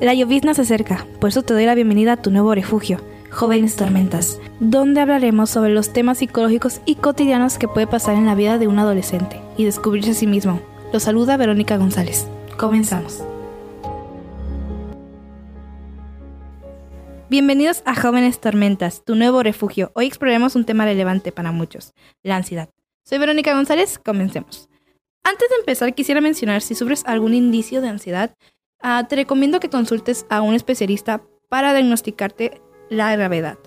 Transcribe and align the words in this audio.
La 0.00 0.12
llovizna 0.12 0.54
se 0.54 0.62
acerca, 0.62 1.06
por 1.20 1.28
eso 1.28 1.42
te 1.42 1.54
doy 1.54 1.66
la 1.66 1.76
bienvenida 1.76 2.14
a 2.14 2.16
tu 2.16 2.32
nuevo 2.32 2.52
refugio, 2.52 3.00
Jóvenes 3.30 3.76
Tormentas, 3.76 4.40
donde 4.58 5.00
hablaremos 5.00 5.50
sobre 5.50 5.72
los 5.72 5.92
temas 5.92 6.18
psicológicos 6.18 6.80
y 6.84 6.96
cotidianos 6.96 7.58
que 7.58 7.68
puede 7.68 7.86
pasar 7.86 8.16
en 8.16 8.26
la 8.26 8.34
vida 8.34 8.58
de 8.58 8.66
un 8.66 8.78
adolescente 8.80 9.40
y 9.56 9.64
descubrirse 9.64 10.10
a 10.10 10.14
sí 10.14 10.26
mismo. 10.26 10.60
Lo 10.92 10.98
saluda 10.98 11.36
Verónica 11.36 11.76
González. 11.76 12.26
Comenzamos. 12.58 13.22
Bienvenidos 17.30 17.82
a 17.86 17.94
Jóvenes 17.94 18.40
Tormentas, 18.40 19.04
tu 19.04 19.14
nuevo 19.14 19.44
refugio. 19.44 19.92
Hoy 19.94 20.06
exploraremos 20.06 20.56
un 20.56 20.64
tema 20.64 20.84
relevante 20.84 21.30
para 21.30 21.52
muchos, 21.52 21.94
la 22.24 22.34
ansiedad. 22.34 22.68
Soy 23.04 23.18
Verónica 23.18 23.54
González, 23.54 24.00
comencemos. 24.04 24.68
Antes 25.22 25.48
de 25.48 25.56
empezar, 25.56 25.94
quisiera 25.94 26.20
mencionar 26.20 26.60
si 26.60 26.74
sufres 26.74 27.02
algún 27.06 27.32
indicio 27.32 27.80
de 27.80 27.88
ansiedad, 27.88 28.34
uh, 28.84 29.06
te 29.08 29.16
recomiendo 29.16 29.60
que 29.60 29.70
consultes 29.70 30.26
a 30.28 30.42
un 30.42 30.54
especialista 30.54 31.22
para 31.48 31.72
diagnosticarte 31.72 32.60
la 32.90 33.14
gravedad. 33.16 33.58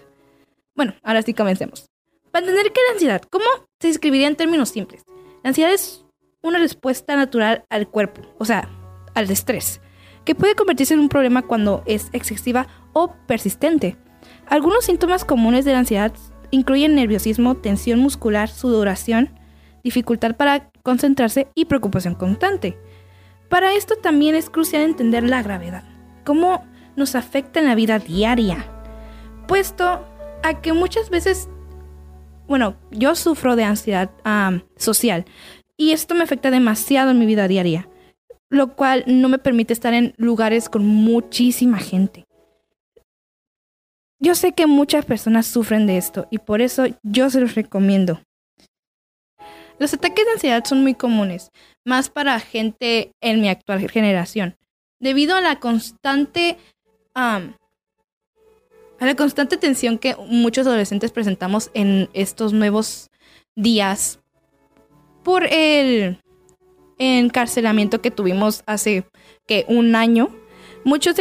Bueno, 0.76 0.94
ahora 1.04 1.24
sí 1.24 1.34
comencemos. 1.34 1.90
Para 2.32 2.46
entender 2.46 2.72
qué 2.72 2.80
es 2.80 2.88
la 2.88 2.94
ansiedad, 2.94 3.22
¿cómo 3.30 3.46
se 3.80 3.88
describiría 3.88 4.28
en 4.28 4.36
términos 4.36 4.70
simples? 4.70 5.04
La 5.44 5.50
ansiedad 5.50 5.74
es 5.74 6.06
una 6.42 6.60
respuesta 6.60 7.16
natural 7.16 7.66
al 7.70 7.88
cuerpo, 7.88 8.22
o 8.38 8.46
sea, 8.46 8.70
al 9.16 9.30
estrés, 9.32 9.82
que 10.24 10.36
puede 10.36 10.56
convertirse 10.56 10.94
en 10.94 11.00
un 11.00 11.10
problema 11.10 11.42
cuando 11.42 11.84
es 11.88 12.10
excesiva 12.14 12.68
o 12.94 13.14
persistente. 13.28 13.98
Algunos 14.46 14.86
síntomas 14.86 15.26
comunes 15.26 15.66
de 15.66 15.72
la 15.72 15.80
ansiedad 15.80 16.14
incluyen 16.52 16.96
nerviosismo, 16.96 17.56
tensión 17.56 18.00
muscular, 18.00 18.50
sudoración, 18.50 19.40
dificultad 19.84 20.36
para 20.36 20.70
concentrarse 20.84 21.48
y 21.56 21.66
preocupación 21.66 22.16
constante. 22.16 22.78
Para 23.50 23.74
esto 23.74 23.96
también 23.96 24.36
es 24.36 24.50
crucial 24.50 24.82
entender 24.82 25.24
la 25.24 25.42
gravedad, 25.42 25.84
cómo 26.26 26.66
nos 26.96 27.16
afecta 27.16 27.60
en 27.60 27.68
la 27.68 27.76
vida 27.76 28.00
diaria, 28.00 28.66
puesto 29.48 30.06
a 30.44 30.62
que 30.62 30.74
muchas 30.74 31.10
veces, 31.10 31.50
bueno, 32.48 32.76
yo 32.92 33.16
sufro 33.16 33.56
de 33.56 33.64
ansiedad 33.64 34.10
social 34.76 35.26
y 35.78 35.92
esto 35.92 36.16
me 36.16 36.24
afecta 36.24 36.52
demasiado 36.52 37.12
en 37.12 37.20
mi 37.20 37.26
vida 37.26 37.48
diaria, 37.48 37.88
lo 38.50 38.76
cual 38.76 39.04
no 39.08 39.30
me 39.30 39.38
permite 39.38 39.74
estar 39.74 39.94
en 39.94 40.14
lugares 40.18 40.68
con 40.68 40.86
muchísima 40.86 41.78
gente. 41.78 42.26
Yo 44.20 44.34
sé 44.36 44.54
que 44.54 44.66
muchas 44.66 45.06
personas 45.06 45.46
sufren 45.46 45.86
de 45.86 45.98
esto 45.98 46.28
y 46.32 46.40
por 46.40 46.62
eso 46.62 46.86
yo 47.04 47.30
se 47.30 47.40
los 47.40 47.56
recomiendo. 47.56 48.20
Los 49.80 49.94
ataques 49.94 50.26
de 50.26 50.32
ansiedad 50.32 50.64
son 50.66 50.82
muy 50.82 50.96
comunes, 50.96 51.52
más 51.86 52.10
para 52.10 52.40
gente 52.40 53.12
en 53.22 53.42
mi 53.42 53.50
actual 53.50 53.90
generación, 53.90 54.56
debido 55.00 55.36
a 55.36 55.42
la 55.42 55.60
constante 55.60 56.58
a 57.14 57.42
la 59.00 59.16
constante 59.16 59.58
tensión 59.58 59.98
que 59.98 60.16
muchos 60.28 60.68
adolescentes 60.68 61.12
presentamos 61.12 61.72
en 61.74 62.10
estos 62.14 62.54
nuevos 62.54 63.10
días 63.56 64.20
por 65.24 65.46
el 65.46 66.20
encarcelamiento 67.00 68.02
que 68.02 68.12
tuvimos 68.12 68.64
hace 68.66 69.06
que 69.48 69.66
un 69.68 69.96
año. 69.96 70.30
Muchos, 70.84 71.16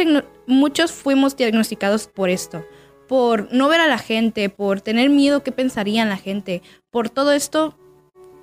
muchos 0.45 0.91
fuimos 0.91 1.35
diagnosticados 1.35 2.07
por 2.07 2.29
esto 2.29 2.63
por 3.07 3.51
no 3.53 3.69
ver 3.69 3.81
a 3.81 3.87
la 3.87 3.97
gente, 3.97 4.49
por 4.49 4.81
tener 4.81 5.09
miedo 5.09 5.43
que 5.43 5.51
pensarían 5.51 6.09
la 6.09 6.17
gente. 6.17 6.61
Por 6.91 7.09
todo 7.09 7.31
esto 7.31 7.77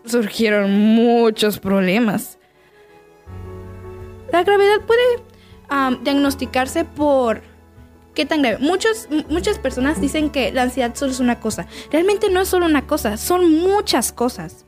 surgieron 0.04 0.70
muchos 0.70 1.58
problemas. 1.58 2.38
La 4.32 4.42
gravedad 4.42 4.80
puede 4.86 5.22
diagnosticarse 6.02 6.84
por 6.84 7.42
qué 8.14 8.26
tan 8.26 8.42
grave. 8.42 8.58
Muchos, 8.58 9.08
muchas 9.28 9.58
personas 9.58 10.00
dicen 10.00 10.30
que 10.30 10.52
la 10.52 10.62
ansiedad 10.62 10.94
solo 10.94 11.12
es 11.12 11.20
una 11.20 11.40
cosa. 11.40 11.66
Realmente 11.90 12.30
no 12.30 12.40
es 12.40 12.48
solo 12.48 12.66
una 12.66 12.86
cosa, 12.86 13.16
son 13.16 13.60
muchas 13.60 14.12
cosas. 14.12 14.64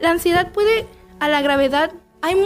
La 0.00 0.10
ansiedad 0.10 0.52
puede, 0.52 0.86
a 1.20 1.28
la 1.28 1.42
gravedad, 1.42 1.92
hay 2.22 2.36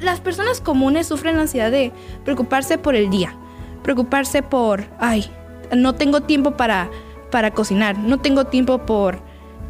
las 0.00 0.20
personas 0.20 0.60
comunes 0.60 1.06
sufren 1.06 1.36
la 1.36 1.42
ansiedad 1.42 1.70
de 1.70 1.92
preocuparse 2.24 2.78
por 2.78 2.94
el 2.94 3.10
día, 3.10 3.34
preocuparse 3.82 4.42
por, 4.42 4.84
ay, 4.98 5.30
no 5.74 5.94
tengo 5.94 6.22
tiempo 6.22 6.56
para, 6.56 6.90
para 7.30 7.52
cocinar, 7.52 7.98
no 7.98 8.20
tengo 8.20 8.46
tiempo 8.46 8.86
por, 8.86 9.20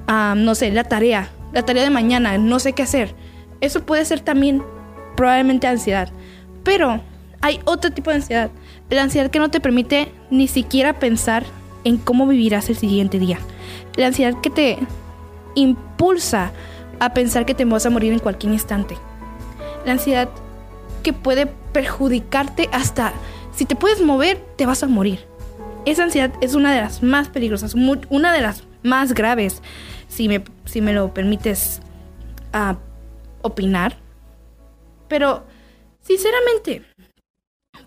no 0.08 0.54
sé, 0.54 0.70
la 0.70 0.84
tarea, 0.84 1.30
la 1.52 1.62
tarea 1.64 1.82
de 1.82 1.90
mañana, 1.90 2.38
no 2.38 2.58
sé 2.58 2.72
qué 2.72 2.82
hacer. 2.82 3.14
Eso 3.60 3.84
puede 3.84 4.04
ser 4.04 4.20
también 4.20 4.62
probablemente 5.16 5.66
ansiedad. 5.66 6.10
Pero 6.64 7.00
hay 7.40 7.60
otro 7.64 7.90
tipo 7.90 8.10
de 8.10 8.16
ansiedad, 8.16 8.50
la 8.90 9.02
ansiedad 9.02 9.30
que 9.30 9.38
no 9.38 9.50
te 9.50 9.60
permite 9.60 10.12
ni 10.30 10.48
siquiera 10.48 10.98
pensar 10.98 11.44
en 11.84 11.96
cómo 11.98 12.26
vivirás 12.26 12.68
el 12.68 12.76
siguiente 12.76 13.18
día. 13.18 13.38
La 13.96 14.06
ansiedad 14.06 14.40
que 14.40 14.50
te 14.50 14.78
impulsa 15.54 16.52
a 17.00 17.14
pensar 17.14 17.44
que 17.44 17.54
te 17.54 17.64
vas 17.64 17.84
a 17.86 17.90
morir 17.90 18.12
en 18.12 18.20
cualquier 18.20 18.52
instante. 18.52 18.96
La 19.84 19.92
ansiedad 19.92 20.28
que 21.02 21.12
puede 21.12 21.46
perjudicarte 21.46 22.68
hasta 22.72 23.12
si 23.54 23.66
te 23.66 23.76
puedes 23.76 24.00
mover, 24.00 24.38
te 24.56 24.66
vas 24.66 24.82
a 24.82 24.86
morir. 24.86 25.20
Esa 25.84 26.04
ansiedad 26.04 26.32
es 26.40 26.54
una 26.54 26.72
de 26.72 26.80
las 26.80 27.02
más 27.02 27.28
peligrosas, 27.28 27.74
una 27.74 28.32
de 28.32 28.40
las 28.40 28.64
más 28.82 29.14
graves, 29.14 29.62
si 30.12 30.28
me, 30.28 30.44
si 30.66 30.80
me 30.80 30.92
lo 30.92 31.14
permites 31.14 31.80
opinar. 33.40 33.98
Pero, 35.08 35.44
sinceramente, 36.00 36.84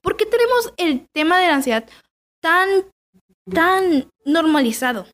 ¿por 0.02 0.18
qué 0.18 0.26
tenemos 0.26 0.74
el 0.78 1.08
tema 1.14 1.40
de 1.40 1.48
la 1.48 1.56
ansiedad 1.56 1.86
tan, 2.42 2.68
tan 3.52 4.10
normalizado? 4.26 5.06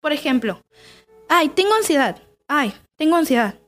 Por 0.00 0.12
ejemplo, 0.12 0.60
ay, 1.28 1.48
tengo 1.48 1.74
ansiedad, 1.74 2.22
ay, 2.48 2.74
tengo 2.96 3.16
ansiedad. 3.16 3.58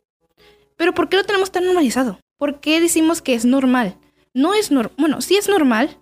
Pero 0.77 0.93
¿por 0.93 1.09
qué 1.09 1.17
lo 1.17 1.25
tenemos 1.25 1.51
tan 1.51 1.65
normalizado? 1.65 2.19
¿Por 2.37 2.61
qué 2.61 2.81
decimos 2.81 3.23
que 3.23 3.35
es 3.35 3.45
normal? 3.45 3.97
No 4.35 4.53
es 4.53 4.71
normal, 4.71 4.93
bueno, 4.99 5.21
sí 5.23 5.37
es 5.37 5.49
normal, 5.49 5.97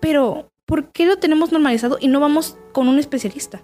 pero 0.00 0.50
¿por 0.64 0.92
qué 0.92 1.04
lo 1.04 1.18
tenemos 1.18 1.52
normalizado 1.52 1.98
y 2.00 2.08
no 2.08 2.20
vamos 2.20 2.56
con 2.72 2.88
un 2.88 2.98
especialista? 2.98 3.62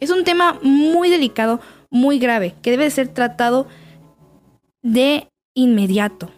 Es 0.00 0.10
un 0.10 0.24
tema 0.24 0.58
muy 0.62 1.10
delicado, 1.10 1.60
muy 1.90 2.18
grave, 2.18 2.54
que 2.62 2.70
debe 2.70 2.90
ser 2.90 3.08
tratado 3.08 3.66
de 4.82 5.28
inmediato. 5.54 6.30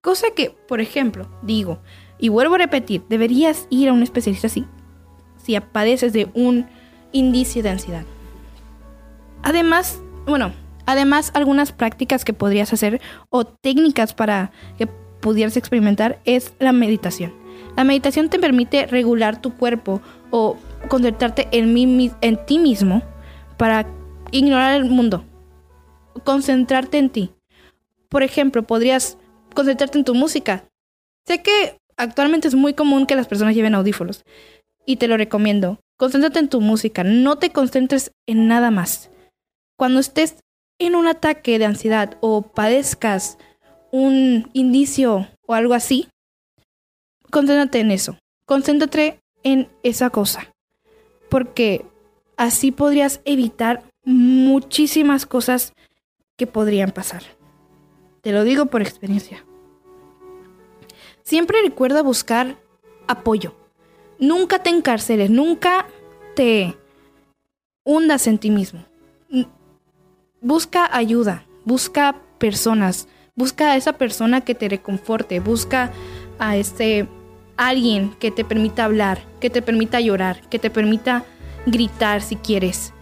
Cosa 0.00 0.28
que, 0.34 0.50
por 0.50 0.80
ejemplo, 0.80 1.28
digo, 1.42 1.80
y 2.18 2.28
vuelvo 2.28 2.54
a 2.54 2.58
repetir, 2.58 3.02
deberías 3.08 3.66
ir 3.70 3.88
a 3.88 3.92
un 3.92 4.02
especialista 4.02 4.48
si, 4.48 4.64
si 5.42 5.58
padeces 5.60 6.12
de 6.12 6.28
un 6.34 6.66
indicio 7.12 7.62
de 7.62 7.70
ansiedad. 7.70 8.04
Además, 9.42 10.00
bueno, 10.26 10.52
además 10.86 11.30
algunas 11.34 11.72
prácticas 11.72 12.24
que 12.24 12.32
podrías 12.32 12.72
hacer 12.72 13.00
o 13.30 13.44
técnicas 13.44 14.14
para 14.14 14.52
que 14.76 14.86
pudieras 14.86 15.56
experimentar 15.56 16.20
es 16.24 16.52
la 16.58 16.72
meditación. 16.72 17.32
La 17.76 17.84
meditación 17.84 18.28
te 18.28 18.38
permite 18.38 18.86
regular 18.86 19.40
tu 19.40 19.54
cuerpo 19.54 20.00
o 20.30 20.56
concentrarte 20.88 21.48
en, 21.52 21.76
en 22.20 22.46
ti 22.46 22.58
mismo 22.58 23.02
para 23.56 23.86
ignorar 24.30 24.74
el 24.74 24.84
mundo, 24.84 25.24
concentrarte 26.24 26.98
en 26.98 27.10
ti. 27.10 27.30
Por 28.08 28.22
ejemplo, 28.22 28.62
podrías 28.62 29.18
concentrarte 29.54 29.98
en 29.98 30.04
tu 30.04 30.14
música. 30.14 30.64
Sé 31.26 31.42
que 31.42 31.78
actualmente 31.96 32.48
es 32.48 32.54
muy 32.54 32.74
común 32.74 33.06
que 33.06 33.16
las 33.16 33.28
personas 33.28 33.54
lleven 33.54 33.74
audífonos 33.74 34.24
y 34.86 34.96
te 34.96 35.08
lo 35.08 35.16
recomiendo. 35.16 35.80
Concéntrate 35.98 36.38
en 36.38 36.48
tu 36.48 36.60
música, 36.60 37.04
no 37.04 37.36
te 37.38 37.50
concentres 37.50 38.12
en 38.26 38.46
nada 38.48 38.70
más. 38.70 39.10
Cuando 39.76 40.00
estés 40.00 40.36
en 40.78 40.94
un 40.94 41.06
ataque 41.06 41.58
de 41.58 41.64
ansiedad 41.64 42.16
o 42.20 42.42
padezcas 42.42 43.36
un 43.90 44.48
indicio 44.52 45.28
o 45.46 45.54
algo 45.54 45.74
así, 45.74 46.08
concéntrate 47.30 47.80
en 47.80 47.90
eso. 47.90 48.18
Concéntrate 48.46 49.20
en 49.42 49.68
esa 49.82 50.10
cosa. 50.10 50.52
Porque 51.28 51.84
así 52.36 52.72
podrías 52.72 53.20
evitar 53.24 53.84
muchísimas 54.04 55.26
cosas 55.26 55.72
que 56.36 56.46
podrían 56.46 56.90
pasar. 56.90 57.22
Te 58.22 58.32
lo 58.32 58.44
digo 58.44 58.66
por 58.66 58.82
experiencia. 58.82 59.44
Siempre 61.22 61.62
recuerda 61.62 62.02
buscar 62.02 62.56
apoyo. 63.06 63.54
Nunca 64.18 64.62
te 64.62 64.70
encarceles, 64.70 65.30
nunca 65.30 65.86
te 66.34 66.76
hundas 67.84 68.26
en 68.26 68.38
ti 68.38 68.50
mismo. 68.50 68.84
Busca 70.40 70.88
ayuda, 70.96 71.44
busca 71.64 72.16
personas, 72.38 73.08
Busca 73.38 73.70
a 73.70 73.76
esa 73.76 73.92
persona 73.92 74.40
que 74.40 74.56
te 74.56 74.68
reconforte, 74.68 75.38
busca 75.38 75.92
a 76.40 76.56
ese 76.56 77.06
alguien 77.58 78.14
que 78.18 78.30
te 78.30 78.44
permita 78.44 78.84
hablar, 78.84 79.20
que 79.40 79.50
te 79.50 79.60
permita 79.60 80.00
llorar, 80.00 80.40
que 80.48 80.58
te 80.58 80.70
permita 80.70 81.24
gritar 81.66 82.22
si 82.22 82.36
quieres. 82.36 82.94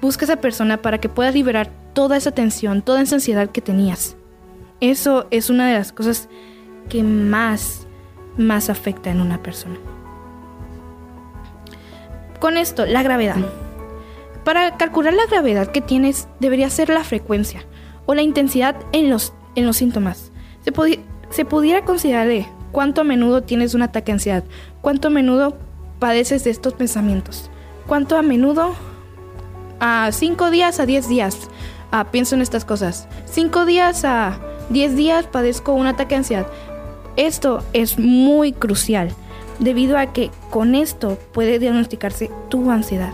Busca 0.00 0.24
a 0.24 0.26
esa 0.26 0.36
persona 0.36 0.76
para 0.76 0.98
que 0.98 1.08
puedas 1.08 1.34
liberar 1.34 1.70
toda 1.94 2.16
esa 2.16 2.30
tensión, 2.30 2.82
toda 2.82 3.00
esa 3.00 3.16
ansiedad 3.16 3.50
que 3.50 3.62
tenías. 3.62 4.16
Eso 4.80 5.26
es 5.30 5.50
una 5.50 5.66
de 5.66 5.74
las 5.74 5.92
cosas 5.92 6.28
que 6.88 7.02
más, 7.02 7.86
más 8.36 8.68
afecta 8.68 9.10
en 9.10 9.20
una 9.20 9.42
persona. 9.42 9.76
Con 12.38 12.58
esto, 12.58 12.84
la 12.84 13.02
gravedad. 13.02 13.36
Para 14.44 14.76
calcular 14.76 15.14
la 15.14 15.24
gravedad 15.26 15.68
que 15.68 15.80
tienes 15.80 16.28
debería 16.40 16.68
ser 16.68 16.90
la 16.90 17.04
frecuencia 17.04 17.64
o 18.04 18.14
la 18.14 18.20
intensidad 18.20 18.76
en 18.92 19.08
los, 19.08 19.32
en 19.54 19.64
los 19.64 19.78
síntomas. 19.78 20.30
Se, 20.62 20.72
se 21.30 21.44
pudiera 21.46 21.86
considerar 21.86 22.28
de 22.28 22.46
cuánto 22.74 23.02
a 23.02 23.04
menudo 23.04 23.44
tienes 23.44 23.72
un 23.74 23.82
ataque 23.82 24.06
de 24.06 24.14
ansiedad, 24.14 24.44
cuánto 24.82 25.06
a 25.06 25.10
menudo 25.10 25.56
padeces 26.00 26.42
de 26.42 26.50
estos 26.50 26.74
pensamientos, 26.74 27.48
cuánto 27.86 28.18
a 28.18 28.22
menudo 28.22 28.74
a 29.78 30.10
5 30.10 30.50
días 30.50 30.80
a 30.80 30.86
10 30.86 31.08
días 31.08 31.38
ah, 31.92 32.10
pienso 32.10 32.34
en 32.34 32.42
estas 32.42 32.64
cosas, 32.64 33.06
5 33.26 33.64
días 33.64 34.04
a 34.04 34.40
10 34.70 34.96
días 34.96 35.26
padezco 35.26 35.72
un 35.72 35.86
ataque 35.86 36.16
de 36.16 36.18
ansiedad. 36.18 36.46
Esto 37.16 37.62
es 37.72 37.96
muy 37.96 38.52
crucial 38.52 39.10
debido 39.60 39.96
a 39.96 40.12
que 40.12 40.32
con 40.50 40.74
esto 40.74 41.16
puede 41.32 41.60
diagnosticarse 41.60 42.28
tu 42.48 42.72
ansiedad. 42.72 43.12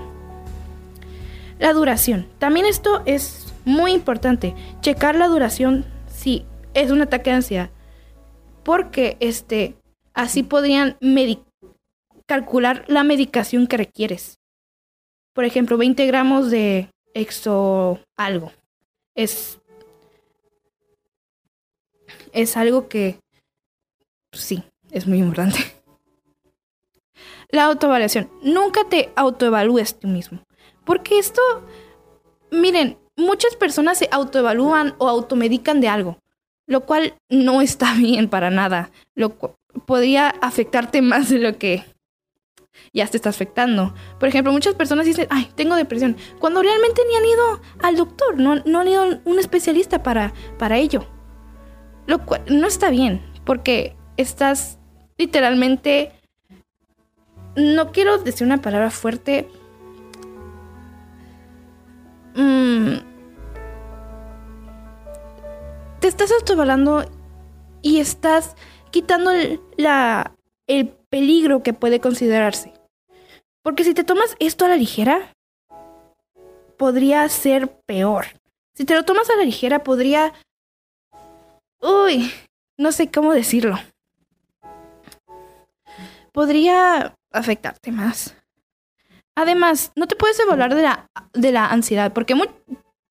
La 1.59 1.75
duración. 1.75 2.27
También 2.39 2.65
esto 2.65 3.03
es 3.05 3.53
muy 3.67 3.93
importante. 3.93 4.55
Checar 4.81 5.17
la 5.17 5.29
duración 5.29 5.85
si 6.11 6.47
es 6.73 6.91
un 6.91 7.03
ataque 7.03 7.29
de 7.29 7.37
ansiedad. 7.37 7.71
Porque 8.63 9.17
este, 9.21 9.77
así 10.15 10.43
podrían 10.43 10.97
calcular 12.27 12.85
la 12.89 13.05
medicación 13.05 13.67
que 13.67 13.77
requieres. 13.77 14.39
Por 15.35 15.45
ejemplo, 15.45 15.77
20 15.79 16.07
gramos 16.07 16.51
de 16.51 16.91
exo 17.15 18.01
algo. 18.17 18.53
Es, 19.15 19.59
es 22.33 22.57
algo 22.57 22.89
que 22.89 23.19
sí, 24.33 24.63
es 24.91 25.07
muy 25.07 25.19
importante. 25.19 25.59
La 27.51 27.65
autoevaluación. 27.65 28.31
Nunca 28.43 28.89
te 28.89 29.13
autoevalúes 29.17 29.99
tú 29.99 30.07
mismo. 30.07 30.41
Porque 30.85 31.19
esto, 31.19 31.43
miren, 32.51 32.99
muchas 33.17 33.57
personas 33.57 33.99
se 33.99 34.09
autoevalúan 34.11 34.95
o 34.99 35.09
automedican 35.09 35.81
de 35.81 35.89
algo, 35.89 36.19
lo 36.71 36.87
cual 36.87 37.15
no 37.29 37.61
está 37.61 37.93
bien 37.99 38.29
para 38.29 38.49
nada. 38.49 38.91
Lo 39.15 39.37
podría 39.85 40.29
afectarte 40.29 41.03
más 41.03 41.29
de 41.29 41.39
lo 41.39 41.59
que 41.59 41.85
ya 42.95 43.07
te 43.09 43.17
está 43.17 43.29
afectando. 43.29 43.93
Por 44.19 44.29
ejemplo, 44.29 44.53
muchas 44.53 44.75
personas 44.75 45.05
dicen, 45.05 45.27
ay, 45.31 45.51
tengo 45.57 45.75
depresión, 45.75 46.17
cuando 46.39 46.63
realmente 46.63 47.03
ni 47.09 47.17
han 47.17 47.25
ido 47.27 47.61
al 47.83 47.97
doctor, 47.97 48.39
no, 48.39 48.57
no 48.65 48.81
han 48.81 48.89
ido 48.89 49.03
a 49.03 49.21
un 49.25 49.39
especialista 49.39 50.03
para, 50.03 50.33
para 50.59 50.79
ello. 50.79 51.07
Lo 52.07 52.25
cual 52.25 52.43
no 52.49 52.69
está 52.69 52.89
bien, 52.89 53.21
porque 53.45 53.97
estás 54.17 54.79
literalmente, 55.19 56.13
no 57.57 57.91
quiero 57.91 58.19
decir 58.19 58.47
una 58.47 58.63
palabra 58.63 58.91
fuerte, 58.91 59.49
mm, 62.37 63.10
te 66.01 66.09
estás 66.09 66.33
autovalando 66.33 67.05
y 67.83 68.01
estás 68.01 68.57
quitando 68.91 69.31
la, 69.77 70.35
el 70.67 70.89
peligro 70.89 71.63
que 71.63 71.75
puede 71.75 72.01
considerarse. 72.01 72.73
Porque 73.63 73.85
si 73.85 73.95
te 73.95 74.05
tomas 74.05 74.35
esto 74.39 74.65
a 74.65 74.69
la 74.69 74.77
ligera, 74.77 75.35
podría 76.79 77.29
ser 77.29 77.71
peor. 77.87 78.27
Si 78.75 78.85
te 78.85 78.95
lo 78.95 79.05
tomas 79.05 79.29
a 79.31 79.37
la 79.37 79.45
ligera, 79.45 79.85
podría... 79.85 80.33
Uy, 81.81 82.33
no 82.79 82.93
sé 82.93 83.11
cómo 83.11 83.35
decirlo. 83.35 83.79
Podría 86.33 87.15
afectarte 87.31 87.93
más. 87.93 88.35
Además, 89.37 89.93
no 89.97 90.07
te 90.07 90.17
puedes 90.17 90.41
evaluar 90.41 90.75
de 90.75 90.83
la, 90.83 91.11
de 91.35 91.53
la 91.53 91.67
ansiedad, 91.67 92.13
porque 92.13 92.35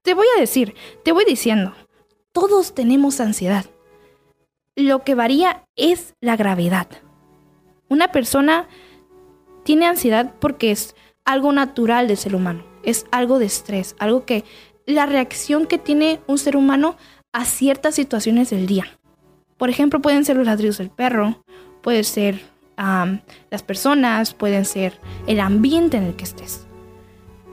te 0.04 0.14
voy 0.14 0.28
a 0.36 0.40
decir, 0.40 0.76
te 1.04 1.12
voy 1.12 1.26
diciendo, 1.26 1.76
todos 2.40 2.74
tenemos 2.74 3.20
ansiedad. 3.20 3.66
Lo 4.78 5.04
que 5.04 5.14
varía 5.14 5.66
es 5.76 6.14
la 6.22 6.38
gravedad. 6.38 6.88
Una 7.90 8.14
persona 8.14 8.68
tiene 9.64 9.86
ansiedad 9.86 10.36
porque 10.40 10.72
es 10.72 10.96
algo 11.26 11.52
natural 11.52 12.08
del 12.08 12.16
ser 12.16 12.36
humano, 12.36 12.64
es 12.84 13.06
algo 13.12 13.40
de 13.40 13.46
estrés, 13.46 13.96
algo 14.00 14.26
que 14.26 14.46
la 14.86 15.06
reacción 15.06 15.66
que 15.66 15.78
tiene 15.78 16.22
un 16.28 16.38
ser 16.38 16.56
humano 16.56 16.96
a 17.34 17.44
ciertas 17.44 17.96
situaciones 17.96 18.52
del 18.52 18.68
día. 18.68 18.86
Por 19.58 19.70
ejemplo, 19.70 20.02
pueden 20.02 20.24
ser 20.24 20.38
los 20.38 20.46
ladrillos 20.46 20.78
del 20.78 20.90
perro, 20.90 21.44
puede 21.82 22.06
ser 22.06 22.42
las 22.78 23.64
personas, 23.64 24.34
pueden 24.34 24.64
ser 24.64 24.98
el 25.28 25.42
ambiente 25.42 25.98
en 25.98 26.04
el 26.04 26.16
que 26.16 26.24
estés. 26.24 26.66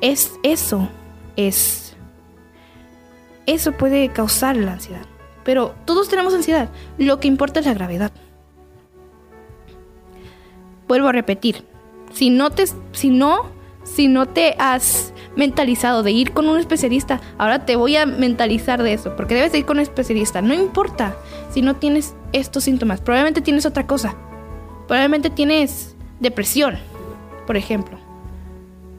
Es 0.00 0.32
eso, 0.44 0.88
es 1.34 1.85
eso 3.46 3.72
puede 3.72 4.08
causar 4.10 4.56
la 4.56 4.74
ansiedad. 4.74 5.06
Pero 5.44 5.74
todos 5.84 6.08
tenemos 6.08 6.34
ansiedad. 6.34 6.68
Lo 6.98 7.20
que 7.20 7.28
importa 7.28 7.60
es 7.60 7.66
la 7.66 7.74
gravedad. 7.74 8.12
Vuelvo 10.88 11.08
a 11.08 11.12
repetir, 11.12 11.64
si 12.12 12.30
no 12.30 12.50
te, 12.50 12.64
si 12.92 13.10
no, 13.10 13.46
si 13.82 14.08
no 14.08 14.26
te 14.26 14.54
has 14.58 15.12
mentalizado 15.34 16.02
de 16.02 16.12
ir 16.12 16.32
con 16.32 16.48
un 16.48 16.58
especialista, 16.58 17.20
ahora 17.38 17.66
te 17.66 17.76
voy 17.76 17.96
a 17.96 18.06
mentalizar 18.06 18.82
de 18.82 18.92
eso, 18.92 19.16
porque 19.16 19.34
debes 19.34 19.52
de 19.52 19.58
ir 19.58 19.66
con 19.66 19.78
un 19.78 19.82
especialista. 19.82 20.42
No 20.42 20.54
importa 20.54 21.16
si 21.50 21.60
no 21.60 21.76
tienes 21.76 22.14
estos 22.32 22.64
síntomas, 22.64 23.00
probablemente 23.00 23.40
tienes 23.40 23.66
otra 23.66 23.86
cosa. 23.86 24.14
Probablemente 24.86 25.30
tienes 25.30 25.96
depresión, 26.20 26.78
por 27.46 27.56
ejemplo. 27.56 27.98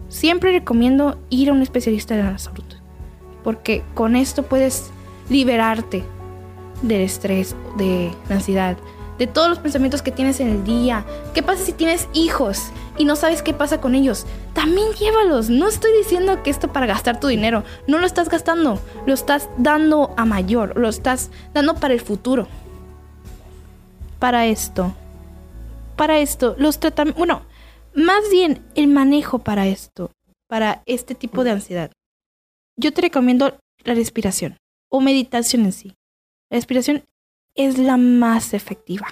Siempre 0.10 0.52
recomiendo 0.52 1.20
ir 1.30 1.50
a 1.50 1.54
un 1.54 1.62
especialista 1.62 2.16
de 2.16 2.24
la 2.24 2.38
salud, 2.38 2.64
porque 3.48 3.82
con 3.94 4.18
esto 4.18 4.44
puedes 4.44 4.90
liberarte 5.30 6.04
del 6.82 7.00
estrés, 7.00 7.56
de 7.78 8.12
la 8.28 8.36
ansiedad, 8.36 8.76
de 9.18 9.26
todos 9.26 9.48
los 9.48 9.60
pensamientos 9.60 10.02
que 10.02 10.12
tienes 10.12 10.42
en 10.42 10.50
el 10.50 10.66
día. 10.66 11.06
¿Qué 11.34 11.42
pasa 11.42 11.64
si 11.64 11.72
tienes 11.72 12.10
hijos 12.12 12.72
y 12.98 13.06
no 13.06 13.16
sabes 13.16 13.42
qué 13.42 13.54
pasa 13.54 13.80
con 13.80 13.96
ellos? 13.96 14.26
También 14.52 14.92
llévalos. 15.00 15.50
No 15.50 15.70
estoy 15.70 15.94
diciendo 15.98 16.44
que 16.44 16.50
esto 16.50 16.74
para 16.74 16.88
gastar 16.88 17.22
tu 17.22 17.28
dinero. 17.28 17.64
No 17.88 18.00
lo 18.00 18.06
estás 18.06 18.28
gastando. 18.28 18.82
Lo 19.06 19.14
estás 19.14 19.48
dando 19.58 20.14
a 20.18 20.26
mayor. 20.26 20.76
Lo 20.76 20.90
estás 20.90 21.32
dando 21.54 21.76
para 21.76 21.94
el 21.94 22.02
futuro. 22.02 22.50
Para 24.20 24.46
esto. 24.46 24.94
Para 25.96 26.20
esto. 26.20 26.54
Los 26.58 26.80
tratamientos. 26.82 27.18
Bueno, 27.18 27.44
más 27.96 28.30
bien 28.30 28.62
el 28.76 28.88
manejo 28.88 29.40
para 29.40 29.68
esto. 29.68 30.12
Para 30.50 30.84
este 30.86 31.16
tipo 31.16 31.46
de 31.46 31.52
ansiedad. 31.52 31.92
Yo 32.78 32.94
te 32.94 33.02
recomiendo 33.02 33.60
la 33.84 33.96
respiración. 33.96 34.58
O 34.90 35.02
meditación 35.02 35.66
en 35.66 35.72
sí. 35.72 35.96
La 36.50 36.58
respiración 36.58 37.04
es 37.56 37.78
la 37.80 37.98
más 37.98 38.54
efectiva. 38.54 39.08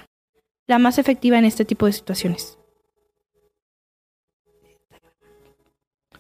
La 0.68 0.80
más 0.80 1.00
efectiva 1.00 1.38
en 1.40 1.46
este 1.46 1.66
tipo 1.66 1.88
de 1.88 1.94
situaciones. 1.94 2.58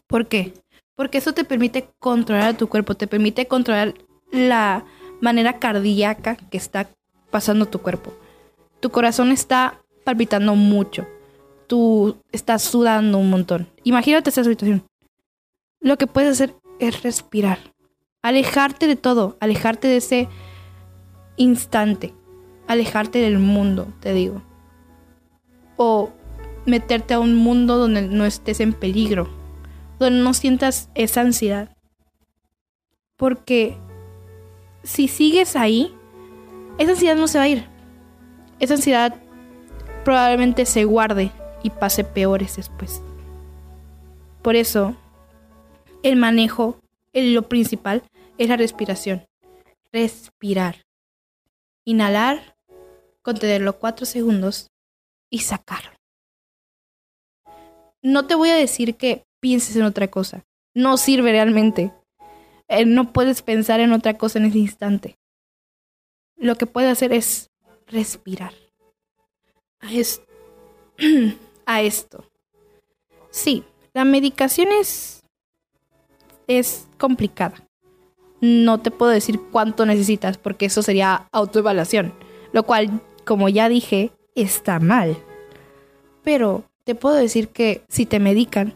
¿Por 0.07 0.27
qué? 0.27 0.53
Porque 0.95 1.19
eso 1.19 1.33
te 1.33 1.43
permite 1.43 1.89
controlar 1.99 2.57
tu 2.57 2.67
cuerpo, 2.67 2.95
te 2.95 3.07
permite 3.07 3.47
controlar 3.47 3.93
la 4.31 4.85
manera 5.21 5.59
cardíaca 5.59 6.35
que 6.35 6.57
está 6.57 6.89
pasando 7.31 7.67
tu 7.67 7.79
cuerpo. 7.79 8.13
Tu 8.79 8.89
corazón 8.89 9.31
está 9.31 9.81
palpitando 10.03 10.55
mucho. 10.55 11.07
Tú 11.67 12.17
estás 12.31 12.63
sudando 12.63 13.17
un 13.17 13.29
montón. 13.29 13.67
Imagínate 13.83 14.29
esa 14.29 14.43
situación. 14.43 14.85
Lo 15.79 15.97
que 15.97 16.07
puedes 16.07 16.31
hacer 16.31 16.55
es 16.79 17.03
respirar. 17.03 17.59
Alejarte 18.21 18.87
de 18.87 18.95
todo, 18.95 19.37
alejarte 19.39 19.87
de 19.87 19.97
ese 19.97 20.29
instante. 21.37 22.13
Alejarte 22.67 23.19
del 23.19 23.37
mundo, 23.37 23.93
te 23.99 24.13
digo. 24.13 24.41
O 25.77 26.11
meterte 26.65 27.13
a 27.13 27.19
un 27.19 27.35
mundo 27.35 27.77
donde 27.77 28.01
no 28.01 28.25
estés 28.25 28.59
en 28.59 28.73
peligro, 28.73 29.29
donde 29.99 30.19
no 30.19 30.33
sientas 30.33 30.89
esa 30.95 31.21
ansiedad. 31.21 31.75
Porque 33.17 33.77
si 34.83 35.07
sigues 35.07 35.55
ahí, 35.55 35.93
esa 36.77 36.91
ansiedad 36.91 37.15
no 37.15 37.27
se 37.27 37.37
va 37.37 37.43
a 37.43 37.49
ir. 37.49 37.65
Esa 38.59 38.75
ansiedad 38.75 39.15
probablemente 40.03 40.65
se 40.65 40.85
guarde 40.85 41.31
y 41.63 41.69
pase 41.69 42.03
peores 42.03 42.55
después. 42.55 43.01
Por 44.41 44.55
eso, 44.55 44.95
el 46.05 46.17
manejo, 46.17 46.79
lo 47.13 47.49
principal, 47.49 48.03
es 48.37 48.47
la 48.47 48.57
respiración. 48.57 49.25
Respirar. 49.91 50.85
Inhalar, 51.83 52.55
contenerlo 53.23 53.79
cuatro 53.79 54.05
segundos 54.05 54.69
y 55.31 55.39
sacarlo. 55.39 55.97
No 58.03 58.27
te 58.27 58.35
voy 58.35 58.49
a 58.49 58.55
decir 58.55 58.95
que 58.95 59.25
pienses 59.39 59.75
en 59.75 59.81
otra 59.81 60.07
cosa. 60.07 60.45
No 60.75 60.97
sirve 60.97 61.31
realmente. 61.31 61.91
Eh, 62.67 62.85
no 62.85 63.11
puedes 63.11 63.41
pensar 63.41 63.79
en 63.79 63.91
otra 63.91 64.15
cosa 64.15 64.37
en 64.37 64.45
ese 64.45 64.59
instante. 64.59 65.17
Lo 66.35 66.55
que 66.55 66.67
puedes 66.67 66.91
hacer 66.91 67.13
es 67.13 67.49
respirar. 67.87 68.53
a, 69.79 69.87
a 71.65 71.81
esto. 71.81 72.29
Sí, 73.31 73.63
la 73.93 74.05
medicación 74.05 74.67
es, 74.79 75.24
es 76.47 76.87
complicada. 76.97 77.55
No 78.41 78.79
te 78.79 78.91
puedo 78.91 79.11
decir 79.11 79.39
cuánto 79.51 79.85
necesitas 79.85 80.37
porque 80.37 80.65
eso 80.65 80.81
sería 80.81 81.27
autoevaluación, 81.31 82.13
lo 82.51 82.63
cual, 82.63 83.01
como 83.25 83.49
ya 83.49 83.69
dije, 83.69 84.11
está 84.35 84.79
mal. 84.79 85.17
Pero 86.23 86.63
te 86.83 86.95
puedo 86.95 87.15
decir 87.15 87.49
que 87.49 87.83
si 87.89 88.05
te 88.05 88.19
medican, 88.19 88.73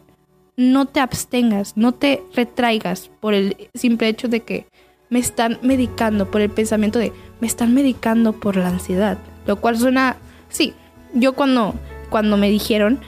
no 0.56 0.88
te 0.88 1.00
abstengas, 1.00 1.78
no 1.78 1.94
te 1.94 2.24
retraigas 2.34 3.10
por 3.20 3.34
el 3.34 3.70
simple 3.74 4.10
hecho 4.10 4.28
de 4.28 4.42
que 4.42 4.68
me 5.10 5.20
están 5.20 5.58
medicando, 5.62 6.30
por 6.30 6.42
el 6.42 6.50
pensamiento 6.50 7.00
de 7.00 7.14
me 7.40 7.48
están 7.48 7.74
medicando 7.74 8.34
por 8.34 8.56
la 8.56 8.68
ansiedad. 8.68 9.18
Lo 9.46 9.56
cual 9.58 9.78
suena, 9.78 10.18
sí, 10.50 10.74
yo 11.14 11.34
cuando, 11.34 11.74
cuando 12.10 12.38
me 12.38 12.50
dijeron, 12.50 13.00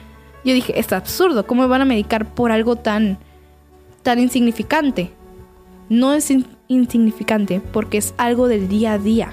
yo 0.44 0.54
dije, 0.54 0.78
es 0.78 0.92
absurdo, 0.92 1.46
¿cómo 1.46 1.62
me 1.62 1.68
van 1.68 1.82
a 1.82 1.86
medicar 1.86 2.34
por 2.34 2.50
algo 2.50 2.76
tan, 2.76 3.18
tan 4.02 4.18
insignificante? 4.18 5.10
No 5.88 6.12
es 6.12 6.32
insignificante 6.68 7.60
porque 7.60 7.98
es 7.98 8.14
algo 8.16 8.48
del 8.48 8.68
día 8.68 8.94
a 8.94 8.98
día. 8.98 9.32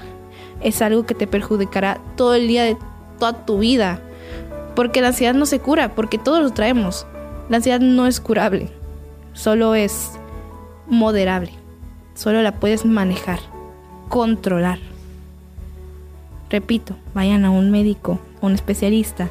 Es 0.62 0.82
algo 0.82 1.06
que 1.06 1.14
te 1.14 1.26
perjudicará 1.26 2.00
todo 2.16 2.34
el 2.34 2.48
día 2.48 2.64
de 2.64 2.76
toda 3.18 3.44
tu 3.46 3.58
vida. 3.58 4.00
Porque 4.76 5.00
la 5.00 5.08
ansiedad 5.08 5.34
no 5.34 5.46
se 5.46 5.60
cura, 5.60 5.94
porque 5.94 6.18
todos 6.18 6.42
lo 6.42 6.50
traemos. 6.50 7.06
La 7.48 7.56
ansiedad 7.56 7.80
no 7.80 8.06
es 8.06 8.20
curable, 8.20 8.70
solo 9.32 9.74
es 9.74 10.12
moderable. 10.86 11.52
Solo 12.14 12.42
la 12.42 12.52
puedes 12.52 12.84
manejar, 12.84 13.40
controlar. 14.08 14.78
Repito, 16.50 16.96
vayan 17.14 17.44
a 17.44 17.50
un 17.50 17.70
médico, 17.70 18.20
un 18.40 18.52
especialista. 18.52 19.28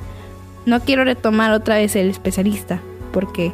No 0.66 0.80
quiero 0.80 1.04
retomar 1.04 1.52
otra 1.52 1.76
vez 1.76 1.96
el 1.96 2.10
especialista, 2.10 2.82
porque 3.14 3.54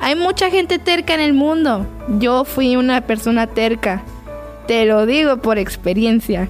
hay 0.00 0.14
mucha 0.14 0.50
gente 0.50 0.78
terca 0.78 1.14
en 1.14 1.20
el 1.20 1.34
mundo. 1.34 1.86
Yo 2.18 2.44
fui 2.44 2.74
una 2.76 3.02
persona 3.02 3.46
terca. 3.46 4.02
Te 4.66 4.86
lo 4.86 5.04
digo 5.04 5.36
por 5.42 5.58
experiencia. 5.58 6.48